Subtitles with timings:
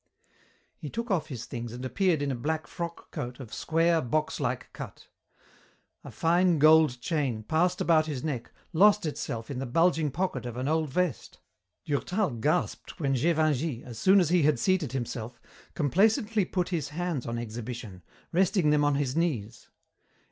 [0.79, 4.73] He took off his things and appeared in a black frock coat of square, boxlike
[4.73, 5.05] cut.
[6.03, 10.57] A fine gold chain, passed about his neck, lost itself in the bulging pocket of
[10.57, 11.37] an old vest.
[11.85, 15.39] Durtal gasped when Gévingey, as soon as he had seated himself,
[15.75, 19.69] complacently put his hands on exhibition, resting them on his knees.